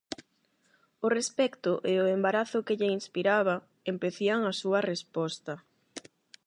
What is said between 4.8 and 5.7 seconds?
resposta.